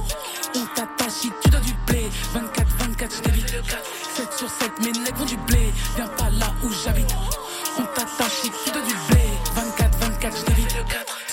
On 0.56 0.66
t'attache 0.76 1.32
tu 1.42 1.50
dois 1.50 1.62
du 1.62 1.74
blé. 1.88 2.04
24, 2.32 2.68
24, 2.78 3.16
je 3.16 3.28
mérite 3.28 3.54
le 3.54 3.62
4. 3.64 3.78
7 4.18 4.34
sur 4.38 4.50
7, 4.52 4.72
mes 4.82 4.92
nets 5.00 5.18
font 5.18 5.26
du 5.26 5.38
blé. 5.38 5.74
Viens 5.96 6.10
pas 6.10 6.30
là 6.30 6.54
où 6.64 6.70
j'habite. 6.86 7.16
On 7.80 7.86
t'attache 7.86 8.42
tu 8.44 8.72
dois 8.72 8.84
du 8.84 8.94
blé. 9.10 9.19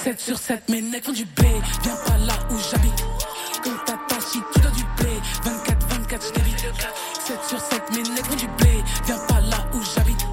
7 0.07 0.21
sur 0.21 0.39
7, 0.39 0.69
mes 0.69 0.83
necks 0.83 1.05
font 1.05 1.13
du 1.13 1.25
B. 1.25 1.41
Viens 1.83 1.97
pas 2.07 2.17
là 2.19 2.35
où 2.49 2.55
j'habite. 2.71 3.05
Quand 3.65 3.77
t'attaches, 3.85 4.41
tu 4.53 4.61
dois 4.61 4.71
du 4.71 4.85
blé. 4.97 5.11
24, 5.43 5.87
24, 5.89 6.27
je 6.29 6.33
débite. 6.33 6.59
7 7.27 7.39
sur 7.49 7.61
7, 7.61 7.83
mes 7.91 8.03
necks 8.15 8.25
font 8.27 8.37
du 8.37 8.47
blé. 8.47 8.85
Viens 9.05 9.19
pas 9.27 9.41
là 9.41 9.67
où 9.75 9.83
j'habite. 9.83 10.25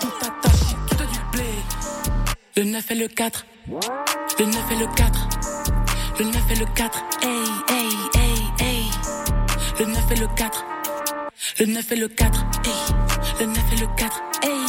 Quand 0.00 0.08
t'attaches, 0.20 0.74
tu 0.88 0.96
dois 0.96 1.06
du 1.06 1.18
blé. 1.32 1.44
Le 2.56 2.64
9 2.64 2.90
et 2.90 2.94
le 2.94 3.08
4. 3.08 3.44
Le 4.38 4.46
9 4.46 4.56
et 4.72 4.76
le 4.76 4.86
4. 4.86 5.28
Le 6.18 6.24
9 6.24 6.50
et 6.52 6.54
le 6.54 6.64
4. 6.74 7.04
Hey, 7.20 7.44
hey, 7.68 7.88
hey, 8.14 8.66
hey. 8.66 8.90
Le 9.80 9.84
9 9.84 10.12
et 10.12 10.16
le 10.16 10.28
4. 10.28 10.64
Le 11.58 11.66
9 11.66 11.92
et 11.92 11.96
le 11.96 12.08
4. 12.08 12.40
Hey. 12.64 12.72
Le 13.40 13.46
9 13.48 13.58
et 13.74 13.76
le 13.80 13.86
4. 13.98 14.22
Hey. 14.44 14.59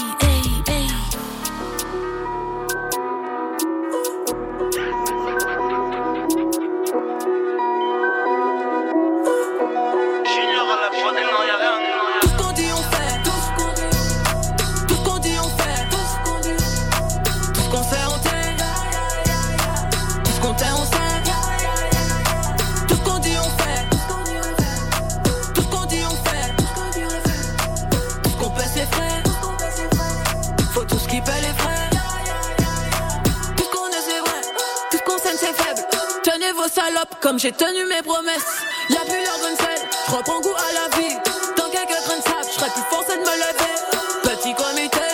comme 37.21 37.39
j'ai 37.39 37.51
tenu 37.51 37.85
mes 37.85 38.01
promesses. 38.01 38.61
Y'a 38.89 38.99
plus 39.01 39.23
l'heure 39.23 39.39
d'une 39.45 39.57
fête, 39.57 39.85
je 40.07 40.15
reprends 40.15 40.41
goût 40.41 40.55
à 40.57 40.73
la 40.73 40.97
vie. 40.97 41.15
Dans 41.55 41.69
quelques 41.69 42.03
grains 42.05 42.17
de 42.17 42.23
sable, 42.23 42.45
je 42.47 42.59
serai 42.59 42.69
plus 42.71 42.83
forcé 42.89 43.15
de 43.15 43.21
me 43.21 43.25
lever. 43.25 43.75
Petit 44.23 44.53
comité, 44.55 45.07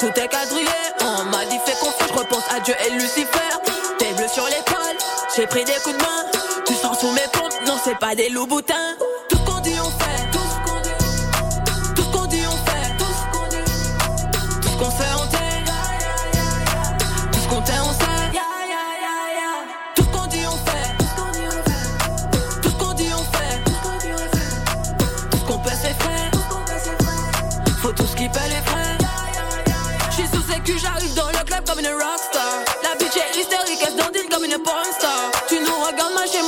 tout 0.00 0.20
est 0.20 0.28
quadrillé. 0.28 0.68
On 1.00 1.24
m'a 1.24 1.44
dit 1.46 1.58
fait 1.64 1.78
confiance, 1.78 2.08
je 2.08 2.18
repense 2.18 2.44
à 2.54 2.60
Dieu 2.60 2.74
et 2.86 2.90
Lucifer. 2.90 3.52
T'es 3.98 4.12
bleu 4.14 4.28
sur 4.28 4.44
l'épaule, 4.46 4.96
j'ai 5.36 5.46
pris 5.46 5.64
des 5.64 5.74
coups 5.84 5.96
de 5.96 6.02
main. 6.02 6.24
Tu 6.66 6.74
sens 6.74 6.98
sous 7.00 7.12
mes 7.12 7.28
pompes, 7.32 7.54
non 7.66 7.76
c'est 7.82 7.98
pas 7.98 8.14
des 8.14 8.28
loups 8.28 8.46
boutins. 8.46 8.96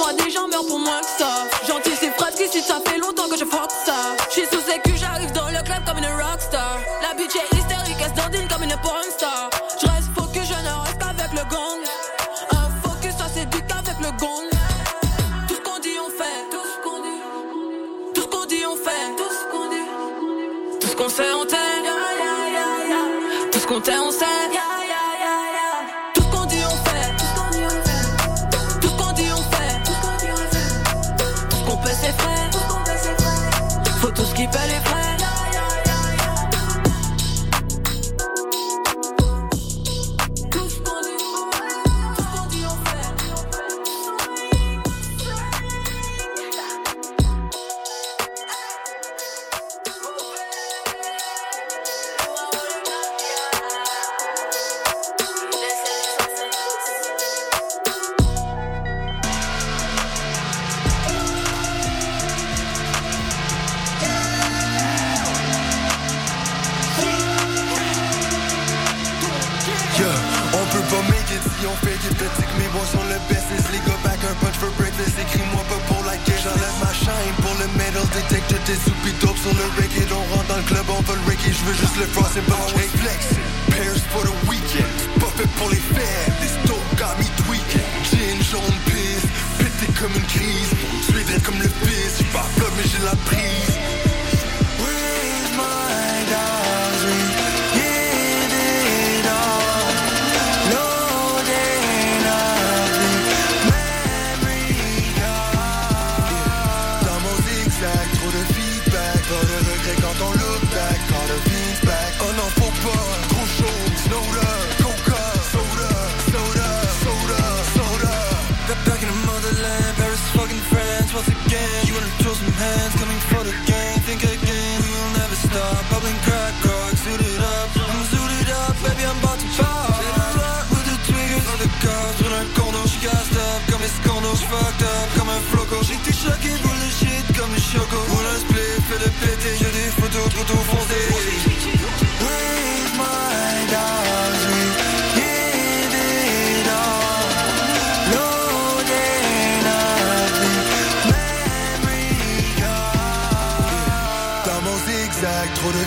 moi, 0.05 0.13
des 0.13 0.31
gens 0.31 0.47
meurent 0.49 0.67
pour 0.67 0.79
moins 0.79 1.01
que 1.01 1.13
ça. 1.19 1.33
J'anticipe 1.67 2.15
presque 2.17 2.45
si 2.51 2.61
ça 2.61 2.79
fait 2.85 2.99
longtemps 2.99 3.29
que 3.29 3.39
je 3.39 3.45
fuck 3.45 3.71
ça. 3.87 3.97
J'suis 4.31 4.47
sous 4.53 4.61
sécu, 4.61 4.93
j'arrive 4.97 5.33
dans 5.33 5.49
le 5.49 5.63
club 5.65 5.83
comme 5.87 5.99
une 5.99 6.13
rockstar. 6.23 6.79
La 7.01 7.15
bitch 7.17 7.35
est 7.37 7.57
hystérique, 7.57 7.97
elle 8.05 8.11
se 8.11 8.17
dandine 8.17 8.47
comme 8.49 8.65
une 8.65 8.77
porn 8.83 9.04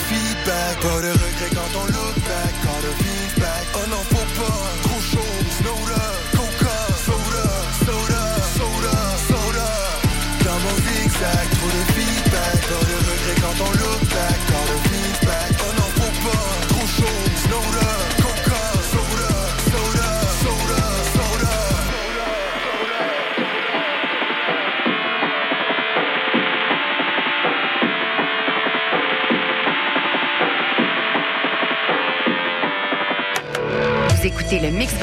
feedback, 0.09 0.83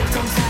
circumcised. 0.00 0.49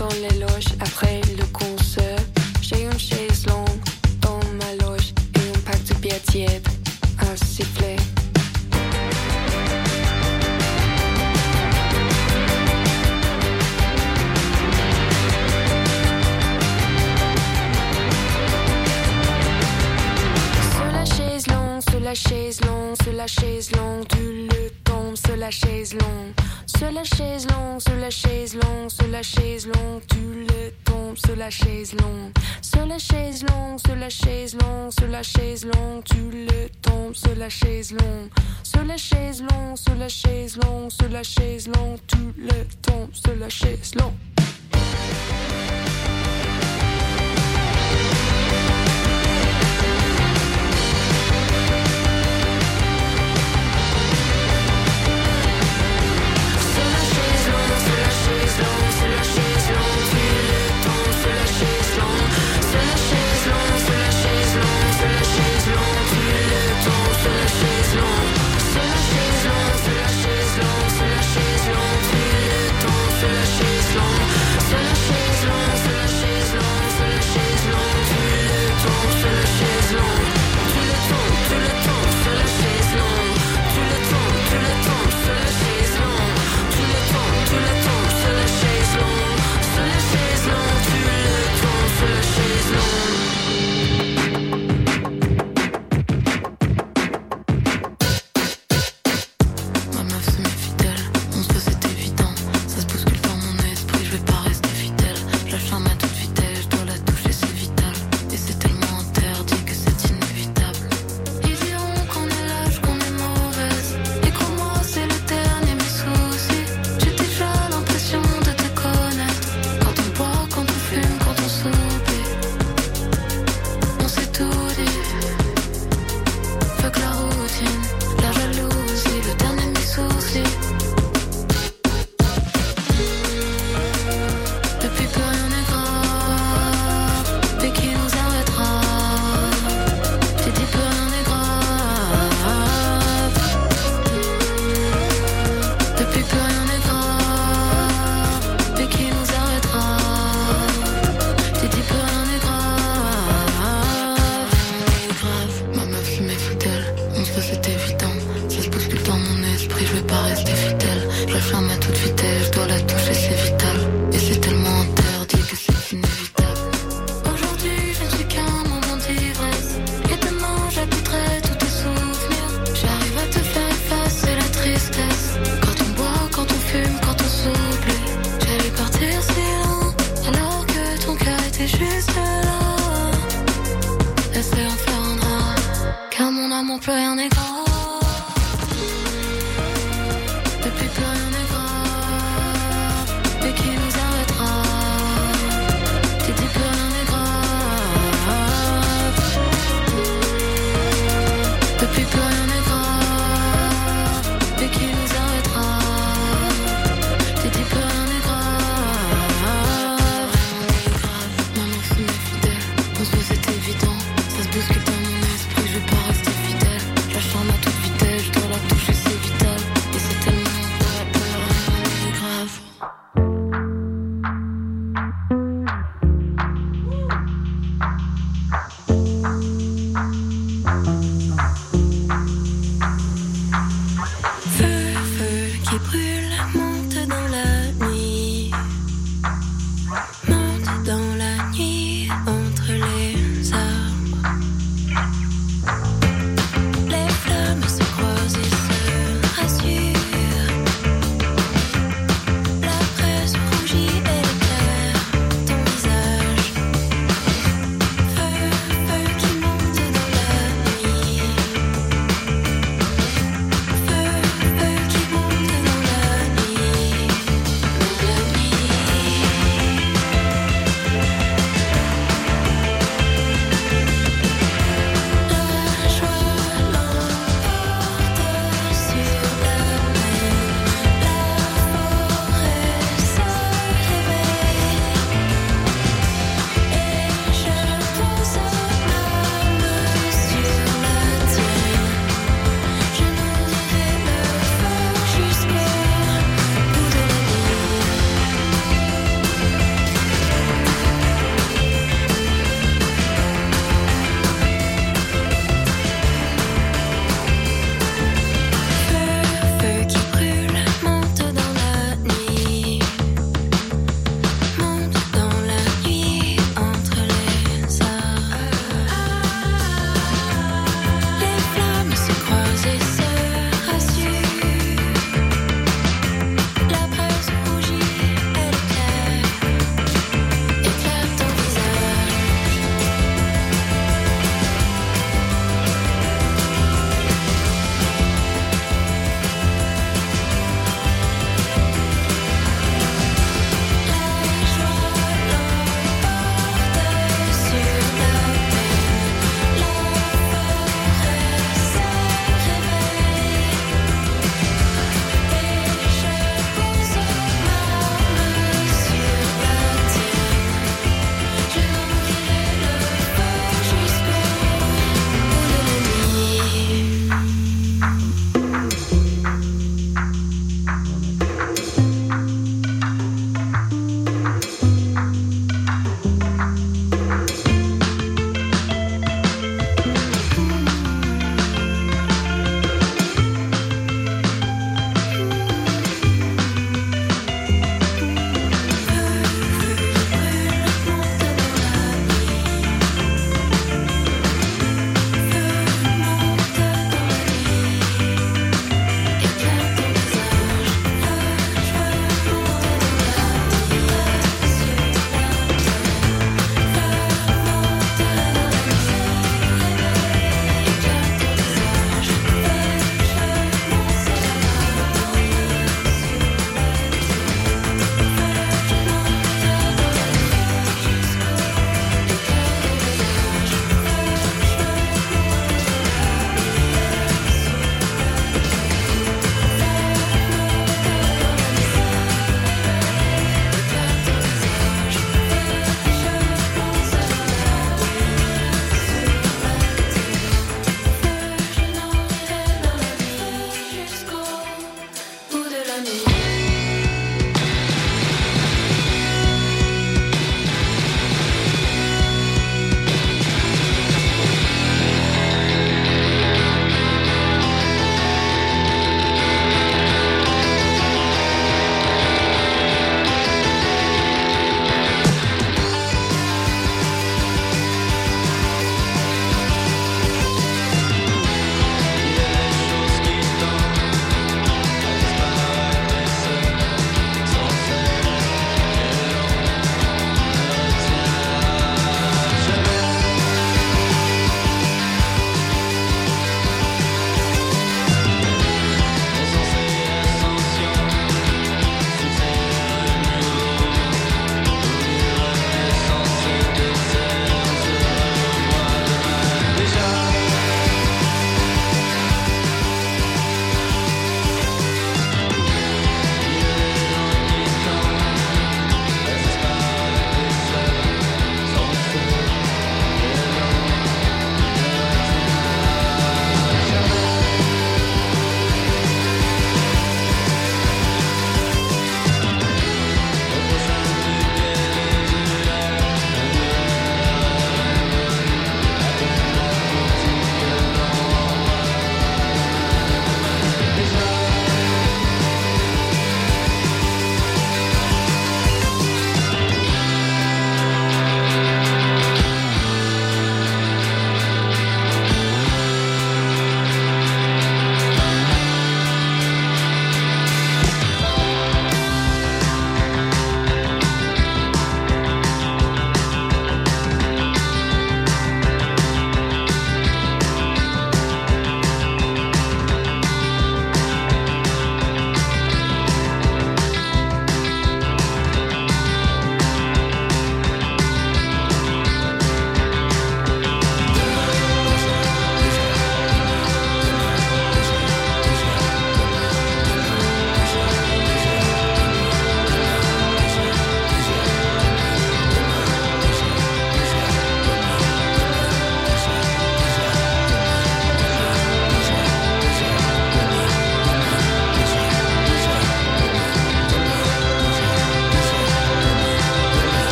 Dans 0.00 0.08
les 0.22 0.38
loges. 0.38 0.72
Après 0.80 1.20
le 1.36 1.39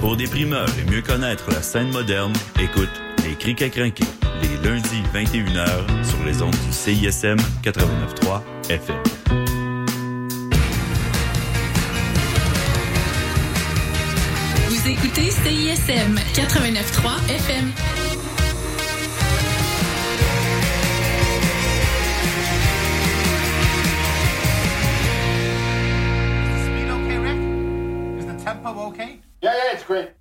Pour 0.00 0.16
des 0.16 0.26
primeurs 0.26 0.68
et 0.78 0.90
mieux 0.90 1.02
connaître 1.02 1.50
la 1.50 1.62
scène 1.62 1.90
moderne, 1.90 2.32
écoute 2.60 2.88
Les 3.24 3.36
Crics 3.36 3.62
à 3.62 3.68
crinquer, 3.68 4.04
les 4.42 4.68
lundis 4.68 5.02
21h 5.14 6.04
sur 6.04 6.24
les 6.24 6.42
ondes 6.42 6.56
du 6.66 6.72
CISM 6.72 7.36
89.3 7.62 8.40
FM. 8.70 8.96
Vous 14.68 14.88
écoutez 14.88 15.30
CISM 15.30 16.16
89.3 16.34 17.30
FM. 17.30 17.99
Great. 29.90 30.19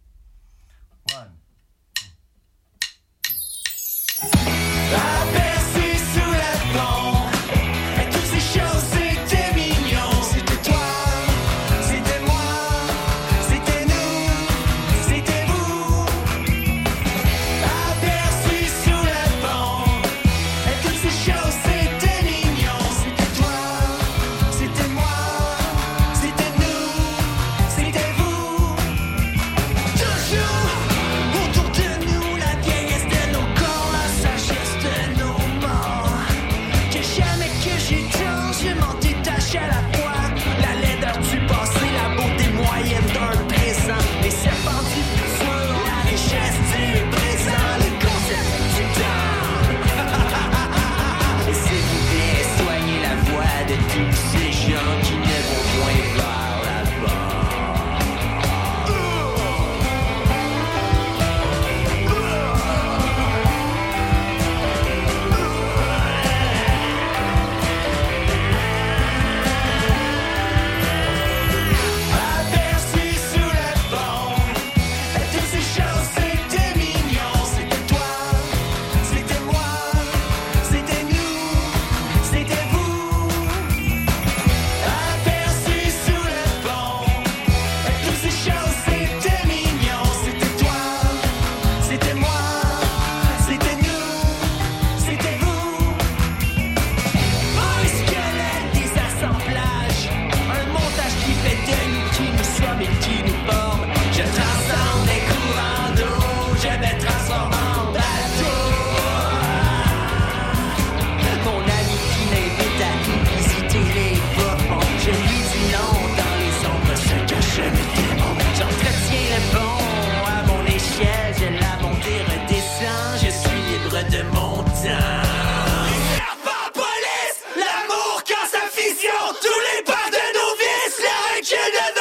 Addiction 131.40 131.94
to 131.96 131.99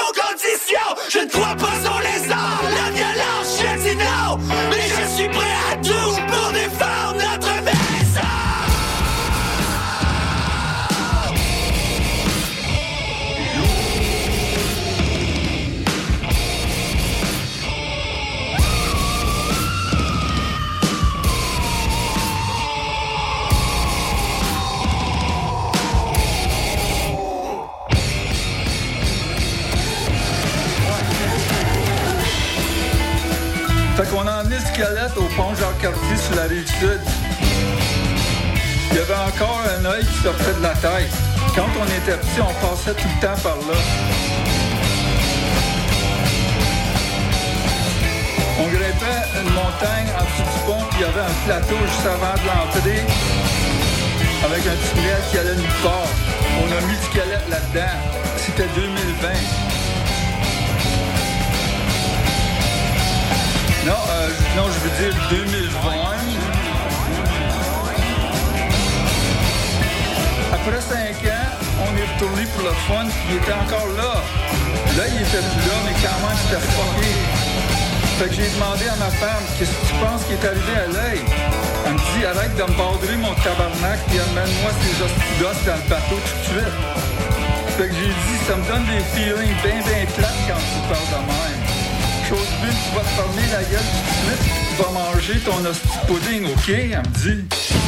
Jean-Cartier 35.58 36.16
sur 36.16 36.36
la 36.36 36.42
rive 36.44 36.68
sud. 36.78 37.00
Il 38.90 38.96
y 38.96 39.00
avait 39.00 39.14
encore 39.14 39.60
un 39.78 39.84
œil 39.86 40.04
qui 40.06 40.22
sortait 40.22 40.54
de 40.54 40.62
la 40.62 40.74
tête. 40.74 41.10
Quand 41.54 41.66
on 41.80 41.84
était 41.84 42.16
petit, 42.16 42.40
on 42.40 42.54
passait 42.64 42.94
tout 42.94 43.08
le 43.08 43.26
temps 43.26 43.40
par 43.42 43.56
là. 43.56 43.78
On 48.60 48.66
grimpait 48.68 49.24
une 49.40 49.52
montagne 49.52 50.08
en 50.18 50.24
dessous 50.24 50.48
du 50.52 50.60
pont, 50.66 50.84
puis 50.90 51.00
il 51.00 51.02
y 51.02 51.04
avait 51.04 51.26
un 51.26 51.36
plateau 51.46 51.76
juste 51.86 52.06
avant 52.06 52.34
de 52.34 52.46
l'entrée, 52.46 53.02
avec 54.44 54.62
un 54.66 54.76
tunnel 54.86 55.22
qui 55.30 55.38
allait 55.38 55.56
nulle 55.56 55.80
part. 55.82 56.08
On 56.62 56.66
a 56.66 56.80
mis 56.86 56.96
du 56.96 57.04
squelette 57.04 57.48
là-dedans. 57.48 57.98
C'était 58.36 58.68
2020. 58.76 59.67
Non, 63.88 63.94
euh, 63.94 64.28
non, 64.54 64.64
je 64.68 64.78
veux 64.84 64.94
dire 65.00 65.16
2020. 65.30 65.90
Après 70.52 70.80
cinq 70.82 71.24
ans, 71.24 71.48
on 71.80 71.96
est 71.96 72.04
retourné 72.12 72.44
pour 72.52 72.68
le 72.68 72.74
fun, 72.84 73.06
il 73.30 73.36
était 73.36 73.54
encore 73.54 73.88
là. 73.96 74.20
Là, 74.94 75.04
il 75.08 75.22
était 75.22 75.40
plus 75.40 75.64
là, 75.64 75.76
mais 75.86 75.96
quand 76.04 76.20
même, 76.20 76.36
c'était 76.36 76.60
fucké. 76.68 77.16
Fait 78.18 78.28
que 78.28 78.34
j'ai 78.34 78.50
demandé 78.60 78.84
à 78.92 78.96
ma 78.96 79.08
femme, 79.08 79.44
qu'est-ce 79.58 79.70
que 79.70 79.86
tu 79.86 79.94
penses 80.04 80.22
qui 80.28 80.34
est 80.34 80.44
arrivé 80.44 80.74
à 80.84 80.86
l'œil? 80.92 81.22
Elle 81.86 81.92
me 81.94 81.98
dit, 82.12 82.26
arrête 82.26 82.54
de 82.56 82.62
me 82.64 82.76
bordrer 82.76 83.16
mon 83.16 83.32
tabarnak, 83.40 84.00
puis 84.08 84.20
amène-moi 84.20 84.70
ces 84.84 85.00
hosties 85.00 85.40
gosses 85.40 85.64
dans 85.64 85.80
le 85.80 85.88
bateau 85.88 86.20
tout 86.20 86.36
de 86.36 86.60
suite. 86.60 86.76
Fait 87.78 87.88
que 87.88 87.94
j'ai 87.94 88.12
dit, 88.12 88.38
ça 88.46 88.54
me 88.54 88.68
donne 88.68 88.84
des 88.84 89.00
feelings 89.16 89.56
bien, 89.64 89.80
bien 89.80 90.04
plates 90.12 90.44
quand 90.44 90.60
tu 90.60 90.78
parles 90.92 91.08
de 91.08 91.24
même. 91.24 91.67
Tu 92.28 92.34
vas 92.34 92.40
te 92.40 93.08
fermer 93.16 93.40
la 93.50 93.62
gueule 93.62 93.80
tout 93.80 94.02
de 94.04 94.36
suite, 94.36 94.52
tu 94.76 94.82
vas 94.82 94.90
manger 94.90 95.38
ton 95.46 95.64
hostie 95.64 95.88
pudding, 96.06 96.44
OK? 96.44 96.68
Elle 96.68 96.98
me 96.98 97.02
dit. 97.16 97.87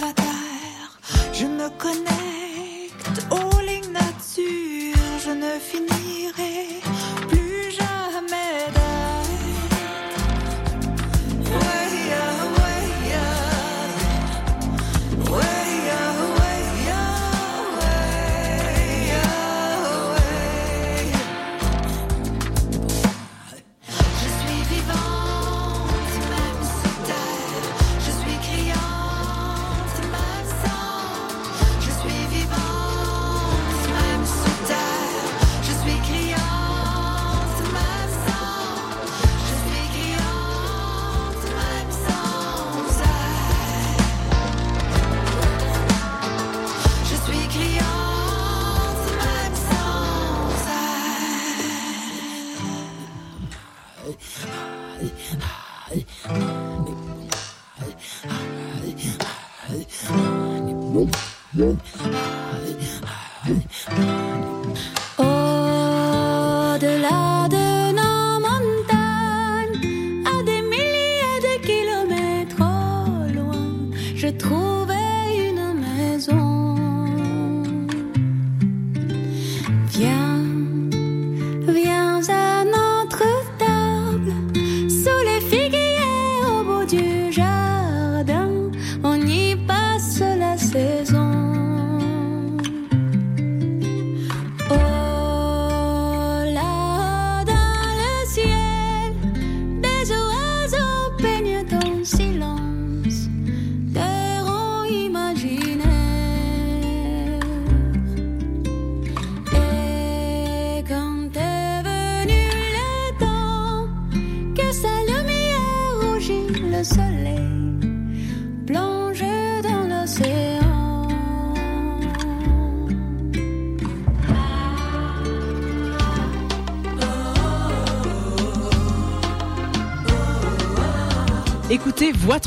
la 0.00 0.12
terre, 0.12 0.90
je 1.32 1.46
me 1.46 1.68
connecte 1.78 3.18
aux 3.30 3.60
lignes 3.60 3.92
nature, 3.92 5.18
je 5.24 5.30
ne 5.30 5.58
finirai 5.70 6.80
plus. 7.28 7.43
Yep. 61.54 61.93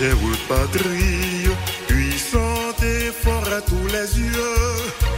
Chez 0.00 0.14
vous, 0.14 0.34
patrie, 0.48 1.46
puissante 1.86 2.82
et 2.82 3.12
fort 3.12 3.52
à 3.52 3.60
tous 3.60 3.86
les 3.88 4.18
yeux. 4.18 5.09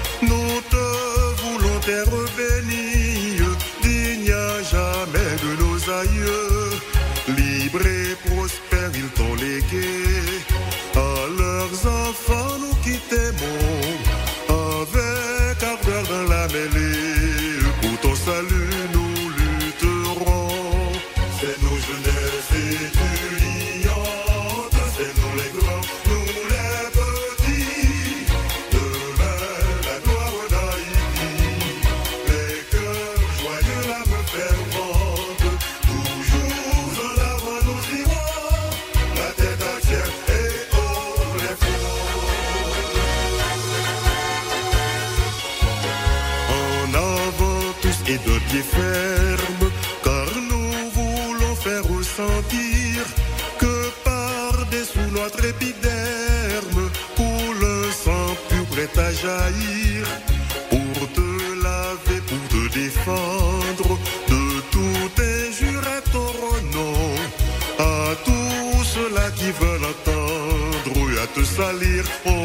salir 71.63 72.05
por 72.25 72.42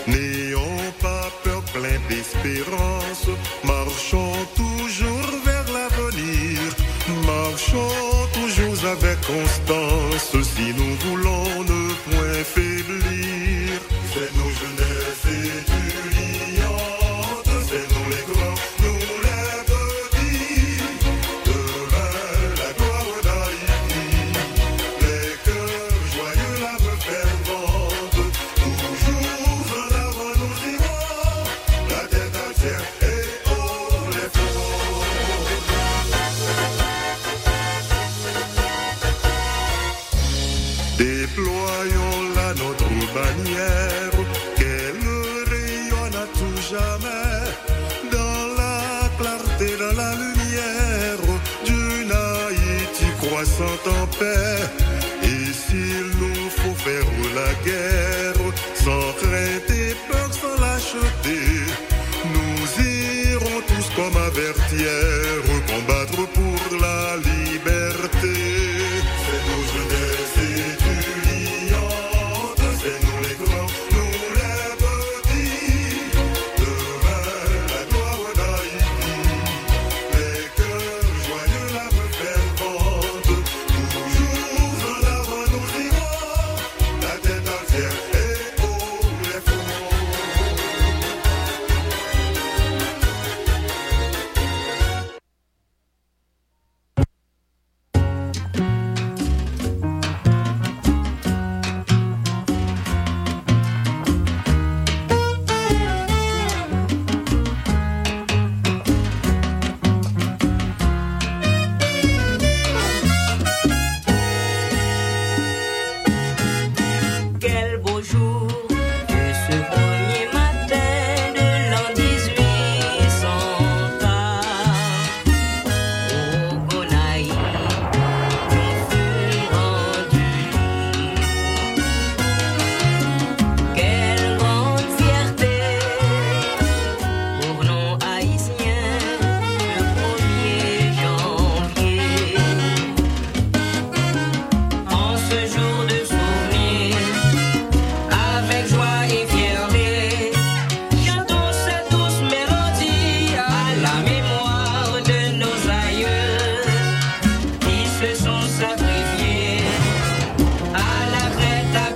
N'ayons 0.08 0.94
pas 1.02 1.30
peur, 1.44 1.62
plein 1.74 2.00
d'espérance. 2.10 3.28
Marchons 3.64 4.34
toujours 4.56 5.32
vers 5.44 5.66
l'avenir. 5.74 6.60
Marchons 7.26 8.28
toujours 8.34 8.90
avec 8.90 9.20
constance 9.22 10.44
si 10.44 10.74
nous 10.78 10.96
voulons 11.06 11.25